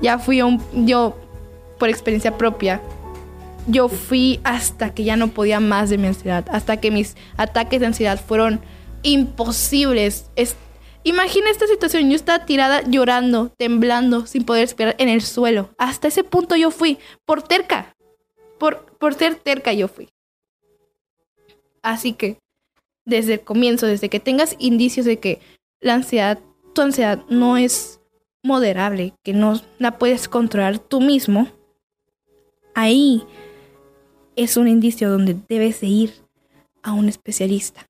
Ya 0.00 0.18
fui 0.18 0.42
un 0.42 0.60
yo 0.84 1.16
por 1.78 1.88
experiencia 1.88 2.36
propia. 2.36 2.80
Yo 3.68 3.88
fui 3.88 4.40
hasta 4.42 4.92
que 4.92 5.04
ya 5.04 5.16
no 5.16 5.28
podía 5.28 5.60
más 5.60 5.90
de 5.90 5.98
mi 5.98 6.08
ansiedad, 6.08 6.44
hasta 6.50 6.78
que 6.78 6.90
mis 6.90 7.16
ataques 7.36 7.78
de 7.78 7.86
ansiedad 7.86 8.20
fueron 8.20 8.60
imposibles. 9.04 10.26
Imagina 11.04 11.50
esta 11.50 11.68
situación, 11.68 12.10
yo 12.10 12.16
estaba 12.16 12.44
tirada 12.44 12.82
llorando, 12.82 13.52
temblando, 13.56 14.26
sin 14.26 14.44
poder 14.44 14.64
esperar 14.64 14.96
en 14.98 15.08
el 15.08 15.22
suelo. 15.22 15.70
Hasta 15.78 16.08
ese 16.08 16.24
punto 16.24 16.56
yo 16.56 16.72
fui, 16.72 16.98
por 17.24 17.42
terca. 17.42 17.94
Por, 18.58 18.86
por 18.98 19.14
ser 19.14 19.36
terca 19.36 19.72
yo 19.72 19.86
fui. 19.86 20.08
Así 21.82 22.12
que, 22.12 22.38
desde 23.04 23.34
el 23.34 23.40
comienzo, 23.40 23.86
desde 23.86 24.08
que 24.08 24.20
tengas 24.20 24.56
indicios 24.58 25.06
de 25.06 25.18
que 25.18 25.40
la 25.80 25.94
ansiedad, 25.94 26.38
tu 26.74 26.82
ansiedad 26.82 27.24
no 27.28 27.56
es 27.56 28.00
moderable, 28.42 29.14
que 29.24 29.32
no 29.32 29.60
la 29.78 29.98
puedes 29.98 30.28
controlar 30.28 30.78
tú 30.78 31.00
mismo, 31.00 31.48
ahí 32.74 33.24
es 34.36 34.56
un 34.56 34.68
indicio 34.68 35.10
donde 35.10 35.36
debes 35.48 35.80
de 35.80 35.88
ir 35.88 36.14
a 36.82 36.92
un 36.92 37.08
especialista. 37.08 37.86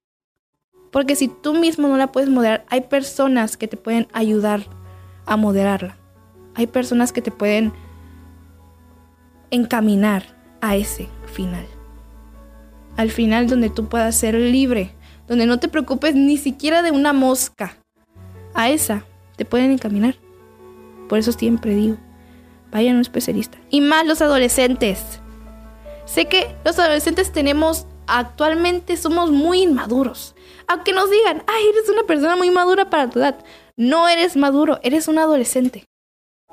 Porque 0.90 1.16
si 1.16 1.28
tú 1.28 1.54
mismo 1.54 1.88
no 1.88 1.96
la 1.96 2.12
puedes 2.12 2.28
moderar, 2.28 2.64
hay 2.68 2.82
personas 2.82 3.56
que 3.56 3.68
te 3.68 3.76
pueden 3.76 4.08
ayudar 4.12 4.66
a 5.24 5.36
moderarla. 5.36 5.96
Hay 6.54 6.66
personas 6.66 7.12
que 7.12 7.22
te 7.22 7.30
pueden 7.30 7.72
encaminar 9.50 10.24
a 10.60 10.76
ese 10.76 11.08
final. 11.26 11.66
Al 12.96 13.10
final 13.10 13.48
donde 13.48 13.70
tú 13.70 13.88
puedas 13.88 14.14
ser 14.16 14.34
libre, 14.34 14.94
donde 15.26 15.46
no 15.46 15.58
te 15.58 15.68
preocupes 15.68 16.14
ni 16.14 16.36
siquiera 16.36 16.82
de 16.82 16.90
una 16.90 17.12
mosca. 17.12 17.76
A 18.54 18.70
esa 18.70 19.04
te 19.36 19.44
pueden 19.44 19.70
encaminar. 19.70 20.16
Por 21.08 21.18
eso 21.18 21.32
siempre 21.32 21.74
digo, 21.74 21.96
vayan 22.70 22.94
a 22.94 22.96
un 22.96 23.02
especialista. 23.02 23.58
Y 23.70 23.80
más 23.80 24.06
los 24.06 24.20
adolescentes. 24.22 25.20
Sé 26.04 26.26
que 26.26 26.54
los 26.64 26.78
adolescentes 26.78 27.32
tenemos 27.32 27.86
actualmente 28.06 28.96
somos 28.96 29.30
muy 29.30 29.62
inmaduros. 29.62 30.34
Aunque 30.66 30.92
nos 30.92 31.10
digan, 31.10 31.44
ay, 31.46 31.64
eres 31.68 31.88
una 31.88 32.02
persona 32.02 32.36
muy 32.36 32.50
madura 32.50 32.90
para 32.90 33.08
tu 33.08 33.18
edad. 33.20 33.42
No 33.76 34.08
eres 34.08 34.36
maduro, 34.36 34.80
eres 34.82 35.08
un 35.08 35.18
adolescente. 35.18 35.86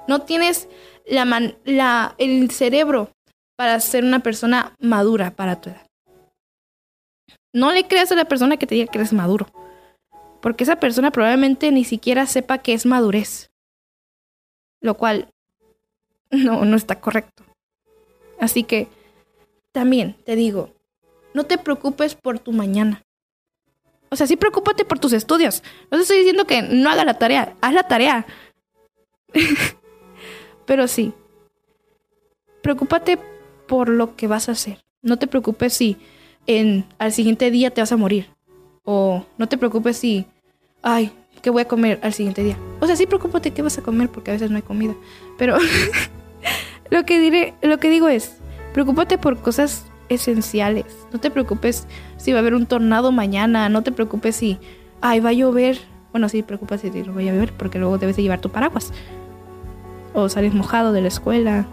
No 0.08 0.22
tienes 0.22 0.70
el 1.06 2.52
cerebro 2.52 3.12
para 3.58 3.80
ser 3.80 4.06
una 4.06 4.20
persona 4.20 4.74
madura 4.80 5.32
para 5.32 5.60
tu 5.60 5.70
edad. 5.70 5.89
No 7.54 7.72
le 7.72 7.88
creas 7.88 8.12
a 8.12 8.16
la 8.16 8.26
persona 8.26 8.58
que 8.58 8.68
te 8.68 8.76
diga 8.76 8.92
que 8.92 8.98
eres 8.98 9.14
maduro. 9.14 9.48
Porque 10.42 10.64
esa 10.64 10.78
persona 10.78 11.12
probablemente 11.12 11.72
ni 11.72 11.84
siquiera 11.84 12.26
sepa 12.26 12.60
que 12.60 12.74
es 12.74 12.86
madurez. 12.86 13.52
Lo 14.82 14.96
cual 14.96 15.30
no, 16.32 16.66
no 16.66 16.78
está 16.78 17.00
correcto. 17.00 17.44
Así 18.40 18.64
que 18.64 18.88
también 19.72 20.16
te 20.26 20.36
digo, 20.36 20.74
no 21.34 21.46
te 21.46 21.58
preocupes 21.58 22.16
por 22.16 22.40
tu 22.40 22.52
mañana. 22.52 23.04
O 24.10 24.16
sea, 24.16 24.26
sí 24.26 24.36
preocúpate 24.36 24.86
por 24.86 25.00
tus 25.00 25.14
estudios. 25.14 25.64
No 25.92 25.98
te 25.98 26.02
estoy 26.02 26.18
diciendo 26.18 26.46
que 26.46 26.62
no 26.64 26.90
haga 26.90 27.06
la 27.06 27.20
tarea. 27.20 27.56
Haz 27.62 27.74
la 27.74 27.84
tarea. 27.84 28.26
Pero 30.66 30.88
sí. 30.88 31.14
Preocúpate 32.64 33.20
por 33.68 33.90
lo 33.90 34.16
que 34.16 34.28
vas 34.28 34.50
a 34.50 34.54
hacer. 34.54 34.84
No 35.02 35.18
te 35.18 35.28
preocupes 35.28 35.74
si 35.74 35.98
en, 36.50 36.84
al 36.98 37.12
siguiente 37.12 37.52
día 37.52 37.70
te 37.70 37.80
vas 37.80 37.92
a 37.92 37.98
morir. 37.98 38.26
O 38.84 39.24
no 39.38 39.48
te 39.48 39.58
preocupes 39.60 39.98
si, 39.98 40.26
ay, 40.82 41.12
¿qué 41.44 41.52
voy 41.52 41.62
a 41.62 41.68
comer 41.68 42.00
al 42.02 42.12
siguiente 42.12 42.44
día? 42.44 42.58
O 42.80 42.88
sea, 42.88 42.96
sí 42.96 43.06
preocúpate 43.06 43.52
qué 43.52 43.62
vas 43.62 43.78
a 43.78 43.84
comer 43.84 44.10
porque 44.10 44.32
a 44.32 44.34
veces 44.34 44.50
no 44.50 44.56
hay 44.56 44.64
comida. 44.64 44.96
Pero 45.38 45.58
lo 46.90 47.06
que 47.06 47.20
diré, 47.20 47.54
lo 47.62 47.78
que 47.78 47.92
digo 47.92 48.08
es, 48.08 48.38
preocúpate 48.74 49.20
por 49.20 49.38
cosas 49.38 49.86
esenciales. 50.10 50.86
No 51.14 51.20
te 51.20 51.30
preocupes 51.30 51.86
si 52.18 52.32
va 52.32 52.40
a 52.40 52.42
haber 52.42 52.56
un 52.56 52.66
tornado 52.66 53.12
mañana, 53.12 53.70
no 53.70 53.84
te 53.84 53.92
preocupes 53.92 54.36
si, 54.36 54.58
ay, 55.02 55.20
va 55.20 55.30
a 55.30 55.34
llover. 55.34 55.80
Bueno, 56.12 56.30
sí, 56.30 56.42
preocupes 56.42 56.82
si 56.82 56.90
no 56.90 57.14
va 57.14 57.22
a 57.22 57.26
llover 57.26 57.54
porque 57.54 57.78
luego 57.78 58.00
debes 58.00 58.16
de 58.16 58.24
llevar 58.24 58.42
tu 58.42 58.50
paraguas. 58.50 58.92
O 60.16 60.30
sales 60.30 60.56
mojado 60.56 60.94
de 60.94 61.02
la 61.02 61.10
escuela 61.10 61.68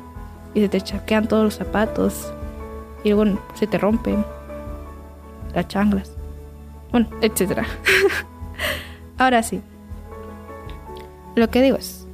y 0.52 0.60
se 0.60 0.68
te 0.68 0.82
chaquean 0.82 1.28
todos 1.28 1.44
los 1.44 1.54
zapatos 1.54 2.30
y 3.04 3.08
luego 3.08 3.40
se 3.54 3.66
te 3.66 3.78
rompen 3.78 4.35
las 5.56 5.66
changlas. 5.66 6.12
Bueno, 6.92 7.08
etcétera. 7.20 7.66
Ahora 9.18 9.42
sí. 9.42 9.60
Lo 11.34 11.50
que 11.50 11.60
digo 11.60 11.76
es, 11.76 12.06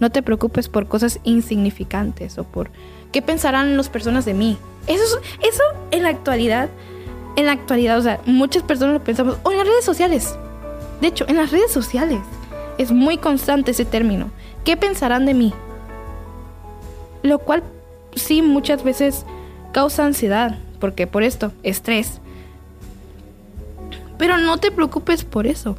no 0.00 0.10
te 0.10 0.22
preocupes 0.22 0.68
por 0.68 0.88
cosas 0.88 1.20
insignificantes 1.22 2.38
o 2.38 2.44
por 2.44 2.70
qué 3.12 3.22
pensarán 3.22 3.76
las 3.76 3.88
personas 3.88 4.24
de 4.24 4.34
mí 4.34 4.58
eso, 4.86 5.18
eso 5.42 5.62
en 5.90 6.02
la 6.04 6.10
actualidad, 6.10 6.68
en 7.36 7.46
la 7.46 7.52
actualidad, 7.52 7.98
o 7.98 8.02
sea, 8.02 8.20
muchas 8.24 8.62
personas 8.62 8.94
lo 8.94 9.04
pensamos, 9.04 9.36
o 9.42 9.50
en 9.50 9.58
las 9.58 9.66
redes 9.66 9.84
sociales. 9.84 10.36
De 11.00 11.08
hecho, 11.08 11.24
en 11.28 11.36
las 11.36 11.50
redes 11.50 11.72
sociales 11.72 12.20
es 12.78 12.92
muy 12.92 13.18
constante 13.18 13.72
ese 13.72 13.84
término. 13.84 14.30
¿Qué 14.64 14.76
pensarán 14.76 15.26
de 15.26 15.34
mí? 15.34 15.52
Lo 17.22 17.38
cual 17.38 17.62
sí 18.14 18.42
muchas 18.42 18.84
veces 18.84 19.26
causa 19.72 20.06
ansiedad, 20.06 20.56
porque 20.78 21.06
por 21.06 21.22
esto, 21.22 21.52
estrés. 21.62 22.20
Pero 24.26 24.38
no 24.38 24.58
te 24.58 24.72
preocupes 24.72 25.22
por 25.22 25.46
eso, 25.46 25.78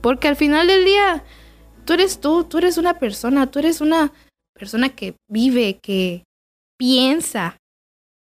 porque 0.00 0.26
al 0.26 0.34
final 0.34 0.66
del 0.66 0.84
día, 0.84 1.22
tú 1.84 1.92
eres 1.92 2.20
tú, 2.20 2.42
tú 2.42 2.58
eres 2.58 2.76
una 2.76 2.98
persona, 2.98 3.48
tú 3.48 3.60
eres 3.60 3.80
una 3.80 4.12
persona 4.52 4.88
que 4.88 5.14
vive, 5.28 5.78
que 5.80 6.24
piensa, 6.76 7.56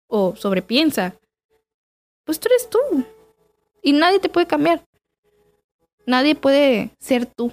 o 0.07 0.35
sobrepiensa, 0.35 1.15
pues 2.25 2.39
tú 2.39 2.47
eres 2.47 2.69
tú. 2.69 2.77
Y 3.81 3.93
nadie 3.93 4.19
te 4.19 4.29
puede 4.29 4.45
cambiar. 4.45 4.85
Nadie 6.05 6.35
puede 6.35 6.91
ser 6.99 7.25
tú. 7.25 7.51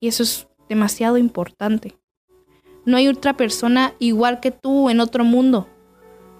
Y 0.00 0.08
eso 0.08 0.24
es 0.24 0.48
demasiado 0.68 1.18
importante. 1.18 1.94
No 2.84 2.96
hay 2.96 3.06
otra 3.06 3.36
persona 3.36 3.94
igual 4.00 4.40
que 4.40 4.50
tú 4.50 4.90
en 4.90 4.98
otro 4.98 5.22
mundo, 5.22 5.68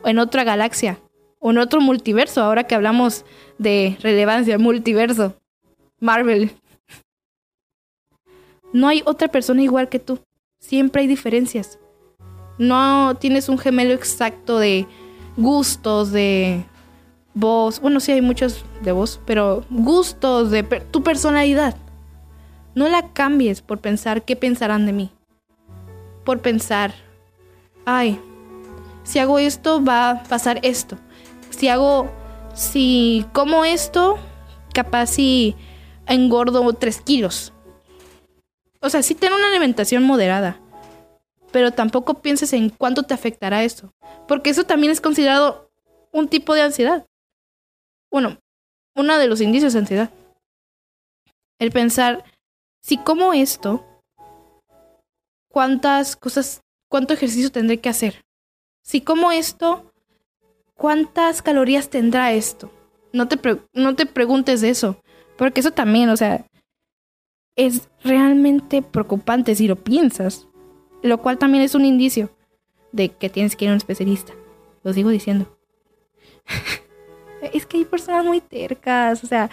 o 0.03 0.09
en 0.09 0.19
otra 0.19 0.43
galaxia, 0.43 0.99
o 1.39 1.53
en 1.53 1.59
otro 1.59 1.81
multiverso, 1.81 2.43
ahora 2.43 2.65
que 2.65 2.75
hablamos 2.75 3.25
de 3.59 3.97
relevancia, 4.01 4.59
multiverso, 4.59 5.35
Marvel. 6.01 6.51
No 8.73 8.89
hay 8.89 9.03
otra 9.07 9.29
persona 9.29 9.63
igual 9.63 9.89
que 9.89 9.99
tú. 9.99 10.19
Siempre 10.61 11.03
hay 11.03 11.09
diferencias. 11.09 11.79
No 12.59 13.17
tienes 13.19 13.49
un 13.49 13.59
gemelo 13.59 13.93
exacto 13.93 14.59
de 14.59 14.87
gustos, 15.37 16.11
de 16.13 16.65
voz. 17.35 17.81
Bueno, 17.81 18.01
sí 18.01 18.13
hay 18.13 18.23
muchos 18.23 18.65
de 18.83 18.93
voz, 18.93 19.21
pero 19.27 19.65
gustos 19.71 20.51
de 20.51 20.63
tu 20.63 21.03
personalidad. 21.03 21.77
No 22.75 22.89
la 22.89 23.13
cambies 23.13 23.63
por 23.63 23.79
pensar 23.79 24.25
qué 24.25 24.37
pensarán 24.37 24.87
de 24.87 24.93
mí. 24.93 25.11
Por 26.25 26.41
pensar, 26.41 26.93
ay, 27.85 28.21
si 29.05 29.19
hago 29.19 29.39
esto 29.39 29.83
va 29.83 30.11
a 30.11 30.23
pasar 30.25 30.59
esto. 30.63 30.99
Si 31.51 31.69
hago, 31.69 32.11
si 32.57 33.27
como 33.33 33.65
esto, 33.65 34.19
capaz 34.73 35.07
si 35.09 35.55
engordo 36.07 36.73
3 36.73 37.01
kilos. 37.03 37.53
O 38.81 38.89
sea, 38.89 39.03
sí 39.03 39.15
ten 39.15 39.33
una 39.33 39.49
alimentación 39.49 40.03
moderada. 40.03 40.61
Pero 41.53 41.71
tampoco 41.71 42.15
pienses 42.15 42.53
en 42.53 42.71
cuánto 42.71 43.05
te 43.05 43.15
afectará 43.15 43.63
eso. 43.63 43.93
Porque 44.27 44.51
eso 44.51 44.65
también 44.65 44.91
es 44.91 45.01
considerado 45.01 45.71
un 46.13 46.29
tipo 46.29 46.55
de 46.55 46.63
ansiedad. 46.63 47.07
Bueno, 48.11 48.39
uno 48.95 49.19
de 49.19 49.27
los 49.27 49.41
indicios 49.41 49.75
de 49.75 49.81
ansiedad. 49.81 50.11
El 51.59 51.71
pensar, 51.73 52.25
si 52.83 52.99
como 52.99 53.33
esto, 53.33 53.85
¿cuántas 55.51 56.17
cosas, 56.17 56.63
cuánto 56.89 57.15
ejercicio 57.15 57.53
tendré 57.53 57.81
que 57.81 57.89
hacer? 57.89 58.25
Si 58.83 59.01
como 59.01 59.33
esto, 59.33 59.93
¿cuántas 60.77 61.43
calorías 61.43 61.91
tendrá 61.91 62.33
esto? 62.33 62.71
No 63.13 63.29
te, 63.29 63.39
no 63.73 63.95
te 63.95 64.07
preguntes 64.07 64.63
eso, 64.63 65.03
porque 65.37 65.61
eso 65.61 65.73
también, 65.73 66.11
o 66.11 66.17
sea, 66.17 66.47
es 67.57 67.89
realmente 68.05 68.83
preocupante 68.83 69.55
si 69.55 69.67
lo 69.67 69.77
piensas, 69.77 70.47
lo 71.03 71.19
cual 71.19 71.39
también 71.39 71.65
es 71.65 71.75
un 71.75 71.85
indicio 71.85 72.31
de 72.93 73.09
que 73.09 73.31
tienes 73.31 73.57
que 73.57 73.65
ir 73.65 73.71
a 73.71 73.73
un 73.73 73.79
especialista. 73.79 74.33
Lo 74.85 74.93
sigo 74.93 75.11
diciendo. 75.11 75.59
es 77.53 77.67
que 77.67 77.79
hay 77.79 77.85
personas 77.85 78.25
muy 78.25 78.41
tercas, 78.41 79.23
o 79.25 79.27
sea, 79.27 79.51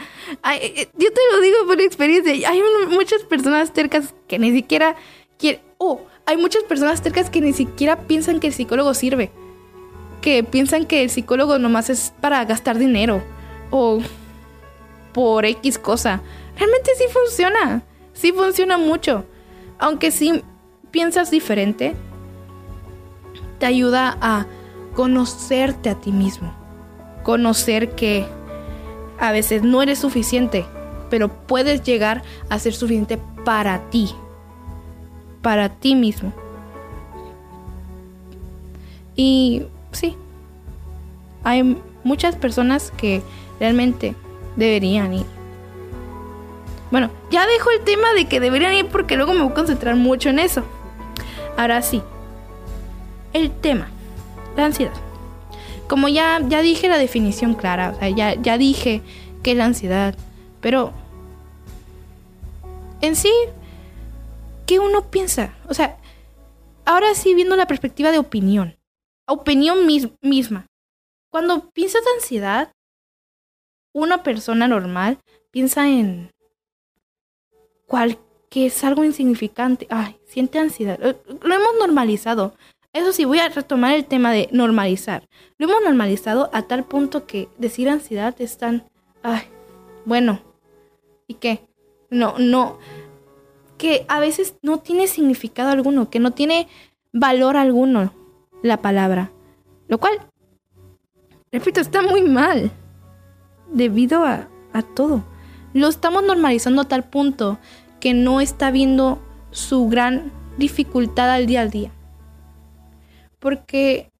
eh, 0.54 0.74
eh, 0.76 0.90
yo 0.98 1.12
te 1.12 1.22
lo 1.32 1.42
digo 1.42 1.58
por 1.66 1.80
experiencia, 1.82 2.50
hay 2.50 2.62
muchas 2.90 3.24
personas 3.24 3.74
tercas 3.74 4.14
que 4.28 4.40
ni 4.40 4.52
siquiera 4.52 4.96
quieren, 5.38 5.62
oh, 5.78 6.02
hay 6.26 6.38
muchas 6.38 6.64
personas 6.64 7.02
tercas 7.02 7.30
que 7.30 7.42
ni 7.42 7.54
siquiera 7.54 8.08
piensan 8.08 8.40
que 8.40 8.48
el 8.48 8.54
psicólogo 8.54 8.94
sirve, 8.94 9.32
que 10.24 10.44
piensan 10.44 10.86
que 10.86 11.04
el 11.04 11.12
psicólogo 11.12 11.60
nomás 11.60 11.92
es 11.92 12.14
para 12.20 12.44
gastar 12.46 12.80
dinero 12.80 13.22
o 13.70 14.00
por 15.14 15.46
X 15.46 15.78
cosa. 15.78 16.22
Realmente 16.58 16.92
sí 16.98 17.04
funciona, 17.12 17.84
sí 18.14 18.32
funciona 18.32 18.80
mucho, 18.80 19.26
aunque 19.78 20.10
sí 20.10 20.42
piensas 20.90 21.30
diferente, 21.30 21.94
te 23.60 23.68
ayuda 23.68 24.18
a 24.22 24.48
conocerte 24.96 25.90
a 25.90 25.96
ti 25.96 26.12
mismo 26.12 26.64
conocer 27.24 27.96
que 27.96 28.26
a 29.20 29.32
veces 29.32 29.64
no 29.64 29.82
eres 29.82 30.00
suficiente, 30.00 30.66
pero 31.10 31.30
puedes 31.30 31.84
llegar 31.84 32.22
a 32.50 32.60
ser 32.60 32.74
suficiente 32.74 33.18
para 33.44 33.90
ti, 33.90 34.10
para 35.42 35.70
ti 35.70 35.96
mismo. 35.96 36.34
Y 39.16 39.64
sí, 39.94 40.16
hay 41.44 41.78
muchas 42.04 42.36
personas 42.36 42.92
que 42.98 43.22
realmente 43.60 44.16
deberían 44.56 45.14
ir. 45.14 45.26
Bueno, 46.92 47.10
ya 47.32 47.48
dejo 47.48 47.72
el 47.72 47.84
tema 47.84 48.14
de 48.14 48.26
que 48.26 48.40
deberían 48.40 48.74
ir 48.74 48.88
porque 48.88 49.16
luego 49.16 49.34
me 49.34 49.42
voy 49.42 49.52
a 49.52 49.56
concentrar 49.56 49.96
mucho 49.96 50.30
en 50.30 50.40
eso. 50.40 50.64
Ahora 51.58 51.82
sí, 51.82 52.02
el 53.34 53.52
tema, 53.52 53.88
la 54.56 54.66
ansiedad 54.66 54.94
como 55.88 56.08
ya, 56.08 56.40
ya 56.48 56.62
dije 56.62 56.88
la 56.88 56.98
definición 56.98 57.54
clara, 57.54 57.94
o 57.96 58.00
sea, 58.00 58.10
ya, 58.10 58.34
ya 58.34 58.58
dije 58.58 59.02
qué 59.44 59.52
es 59.52 59.58
la 59.58 59.66
ansiedad, 59.66 60.16
pero 60.62 60.92
en 63.02 63.16
sí, 63.16 63.32
¿qué 64.66 64.80
uno 64.80 65.04
piensa? 65.04 65.54
O 65.68 65.74
sea, 65.74 65.98
ahora 66.86 67.14
sí 67.14 67.34
viendo 67.36 67.56
la 67.56 67.68
perspectiva 67.68 68.12
de 68.12 68.20
opinión, 68.20 68.76
opinión 69.28 69.86
misma. 70.22 70.68
Cuando 71.30 71.70
piensas 71.72 72.04
de 72.04 72.12
ansiedad, 72.12 72.72
una 73.94 74.24
persona 74.24 74.68
normal 74.68 75.18
piensa 75.52 75.88
en 75.88 76.32
cual 77.88 78.18
que 78.50 78.68
es 78.68 78.84
algo 78.84 79.04
insignificante. 79.04 79.88
Ay, 79.90 80.16
siente 80.26 80.60
ansiedad. 80.60 81.00
Lo 81.00 81.56
hemos 81.56 81.76
normalizado. 81.80 82.56
Eso 82.92 83.12
sí, 83.12 83.26
voy 83.26 83.40
a 83.40 83.50
retomar 83.50 83.96
el 83.96 84.06
tema 84.06 84.32
de 84.32 84.48
normalizar. 84.52 85.28
Lo 85.58 85.68
hemos 85.68 85.84
normalizado 85.84 86.50
a 86.54 86.64
tal 86.64 86.84
punto 86.86 87.26
que 87.26 87.50
decir 87.58 87.90
ansiedad 87.90 88.36
es 88.40 88.58
tan... 88.58 88.84
Ay, 89.24 89.42
bueno. 90.06 90.42
¿Y 91.28 91.36
qué? 91.36 91.68
No, 92.12 92.38
no. 92.38 92.78
Que 93.80 94.06
a 94.08 94.20
veces 94.20 94.56
no 94.62 94.80
tiene 94.80 95.08
significado 95.08 95.72
alguno, 95.72 96.12
que 96.12 96.20
no 96.20 96.32
tiene 96.32 96.68
valor 97.12 97.58
alguno 97.58 98.14
la 98.64 98.82
palabra. 98.82 99.32
Lo 99.88 100.00
cual, 100.00 100.14
repito, 101.52 101.80
está 101.80 102.02
muy 102.02 102.24
mal. 102.24 102.72
Debido 103.72 104.26
a, 104.26 104.48
a 104.74 104.82
todo. 104.82 105.24
Lo 105.74 105.88
estamos 105.88 106.24
normalizando 106.24 106.82
a 106.82 106.88
tal 106.88 107.04
punto 107.04 107.60
que 108.00 108.14
no 108.14 108.42
está 108.42 108.72
viendo 108.72 109.22
su 109.52 109.88
gran 109.88 110.32
dificultad 110.58 111.32
al 111.32 111.46
día 111.46 111.62
al 111.62 111.70
día. 111.70 111.92
Porque 113.40 114.12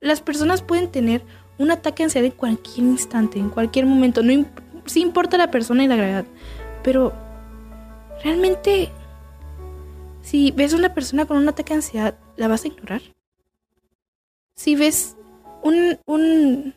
las 0.00 0.20
personas 0.20 0.62
pueden 0.62 0.90
tener 0.90 1.22
un 1.58 1.70
ataque 1.70 2.02
de 2.02 2.04
ansiedad 2.04 2.26
en 2.26 2.32
cualquier 2.32 2.86
instante, 2.86 3.38
en 3.38 3.50
cualquier 3.50 3.86
momento. 3.86 4.22
No 4.22 4.46
sí 4.86 5.00
importa 5.00 5.36
la 5.36 5.50
persona 5.50 5.84
y 5.84 5.88
la 5.88 5.96
gravedad. 5.96 6.24
Pero 6.82 7.12
realmente, 8.22 8.90
si 10.22 10.50
ves 10.52 10.74
a 10.74 10.76
una 10.76 10.94
persona 10.94 11.26
con 11.26 11.36
un 11.38 11.48
ataque 11.48 11.74
de 11.74 11.76
ansiedad, 11.76 12.14
¿la 12.36 12.48
vas 12.48 12.64
a 12.64 12.68
ignorar? 12.68 13.02
Si 14.56 14.74
ves 14.74 15.16
un, 15.62 15.98
un, 16.06 16.74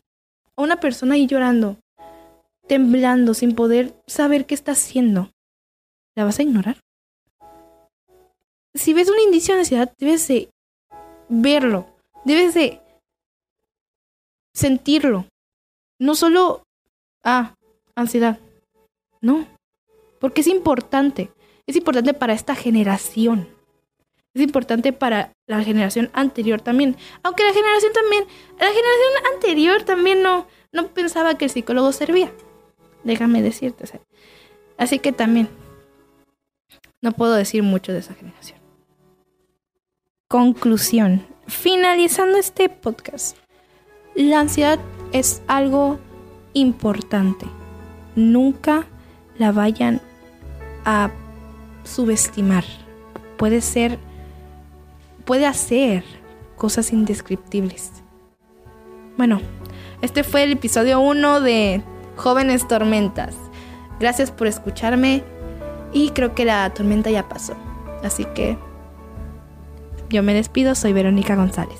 una 0.56 0.80
persona 0.80 1.14
ahí 1.14 1.26
llorando, 1.26 1.78
temblando, 2.66 3.34
sin 3.34 3.54
poder 3.54 3.94
saber 4.06 4.46
qué 4.46 4.54
está 4.54 4.72
haciendo, 4.72 5.30
¿la 6.16 6.24
vas 6.24 6.38
a 6.38 6.42
ignorar? 6.42 6.78
Si 8.74 8.92
ves 8.94 9.10
un 9.10 9.18
indicio 9.18 9.54
de 9.54 9.60
ansiedad, 9.60 9.92
debes 9.98 10.28
de 10.28 10.50
verlo, 11.28 11.86
debes 12.24 12.54
de 12.54 12.80
sentirlo. 14.54 15.26
No 15.98 16.14
solo, 16.14 16.62
ah, 17.24 17.54
ansiedad. 17.94 18.38
No, 19.20 19.46
porque 20.20 20.42
es 20.42 20.46
importante. 20.46 21.32
Es 21.66 21.76
importante 21.76 22.14
para 22.14 22.32
esta 22.32 22.54
generación. 22.54 23.48
Es 24.34 24.42
importante 24.42 24.92
para 24.92 25.32
la 25.46 25.62
generación 25.64 26.10
anterior 26.12 26.60
también. 26.60 26.96
Aunque 27.22 27.42
la 27.42 27.52
generación 27.52 27.92
también, 27.92 28.24
la 28.58 28.68
generación 28.68 29.34
anterior 29.34 29.82
también 29.82 30.22
no, 30.22 30.46
no 30.72 30.88
pensaba 30.88 31.36
que 31.36 31.46
el 31.46 31.50
psicólogo 31.50 31.92
servía. 31.92 32.32
Déjame 33.02 33.42
decirte. 33.42 33.84
Así 34.76 34.98
que 34.98 35.12
también 35.12 35.48
no 37.02 37.12
puedo 37.12 37.34
decir 37.34 37.62
mucho 37.62 37.92
de 37.92 37.98
esa 37.98 38.14
generación. 38.14 38.58
Conclusión. 40.28 41.26
Finalizando 41.46 42.38
este 42.38 42.68
podcast. 42.68 43.36
La 44.14 44.40
ansiedad 44.40 44.78
es 45.12 45.42
algo 45.48 45.98
importante. 46.52 47.46
Nunca 48.14 48.86
la 49.38 49.50
vayan 49.50 50.00
a 50.84 51.10
subestimar. 51.84 52.64
Puede 53.36 53.60
ser, 53.60 53.98
puede 55.30 55.46
hacer 55.46 56.02
cosas 56.56 56.92
indescriptibles. 56.92 57.92
Bueno, 59.16 59.40
este 60.02 60.24
fue 60.24 60.42
el 60.42 60.50
episodio 60.50 60.98
1 60.98 61.40
de 61.40 61.84
Jóvenes 62.16 62.66
Tormentas. 62.66 63.36
Gracias 64.00 64.32
por 64.32 64.48
escucharme 64.48 65.22
y 65.92 66.10
creo 66.10 66.34
que 66.34 66.44
la 66.44 66.68
tormenta 66.70 67.10
ya 67.10 67.28
pasó. 67.28 67.54
Así 68.02 68.24
que 68.34 68.58
yo 70.08 70.24
me 70.24 70.34
despido, 70.34 70.74
soy 70.74 70.92
Verónica 70.92 71.36
González. 71.36 71.78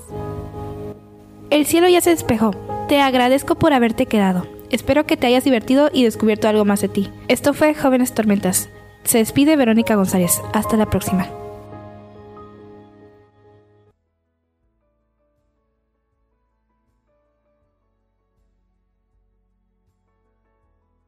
El 1.49 1.65
cielo 1.65 1.89
ya 1.89 1.99
se 1.99 2.11
despejó. 2.11 2.51
Te 2.87 3.01
agradezco 3.01 3.55
por 3.55 3.73
haberte 3.73 4.05
quedado. 4.05 4.47
Espero 4.69 5.05
que 5.05 5.17
te 5.17 5.27
hayas 5.27 5.43
divertido 5.43 5.89
y 5.91 6.05
descubierto 6.05 6.47
algo 6.47 6.63
más 6.63 6.79
de 6.79 6.87
ti. 6.87 7.09
Esto 7.27 7.53
fue 7.53 7.75
Jóvenes 7.75 8.13
Tormentas. 8.13 8.69
Se 9.03 9.17
despide 9.17 9.57
Verónica 9.57 9.95
González. 9.95 10.41
Hasta 10.53 10.77
la 10.77 10.89
próxima. 10.89 11.40